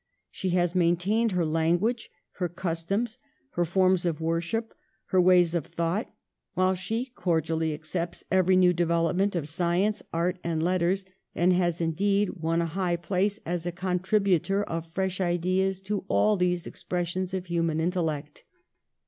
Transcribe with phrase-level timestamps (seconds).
[0.31, 3.19] She has maintained her language, her customs,
[3.51, 4.73] her forms of worship,
[5.09, 6.11] her ways of thought;
[6.55, 12.31] while she cordially accepts every new development of science, art, and letters, and has indeed
[12.41, 17.45] won a high place as a contributor of fresh ideas to all these expressions of
[17.45, 18.43] human intellect.